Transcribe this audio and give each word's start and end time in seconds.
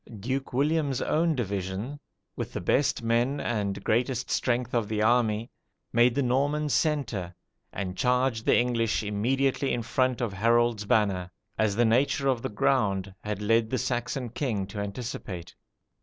Duke 0.19 0.51
William's 0.51 0.99
own 0.99 1.35
division, 1.35 1.99
with 2.35 2.53
"the 2.53 2.59
best 2.59 3.03
men 3.03 3.39
and 3.39 3.83
greatest 3.83 4.31
strength 4.31 4.73
of 4.73 4.87
the 4.87 4.99
army," 5.03 5.51
made 5.93 6.15
the 6.15 6.23
Norman 6.23 6.69
centre, 6.69 7.35
and 7.71 7.95
charged 7.95 8.43
the 8.47 8.57
English 8.57 9.03
immediately 9.03 9.71
in 9.71 9.83
front 9.83 10.19
of 10.19 10.33
Harold's 10.33 10.85
banner, 10.85 11.29
as 11.55 11.75
the 11.75 11.85
nature 11.85 12.27
of 12.27 12.41
the 12.41 12.49
ground 12.49 13.13
had 13.23 13.43
led 13.43 13.69
the 13.69 13.77
Saxon 13.77 14.29
king 14.29 14.65
to 14.65 14.79
anticipate. 14.79 15.53